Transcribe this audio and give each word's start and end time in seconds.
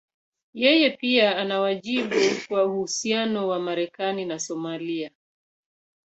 Yeye 0.53 0.89
pia 0.89 1.37
ana 1.37 1.59
wajibu 1.59 2.15
kwa 2.47 2.65
uhusiano 2.65 3.47
wa 3.47 3.59
Marekani 3.59 4.25
na 4.25 4.39
Somalia. 4.39 5.11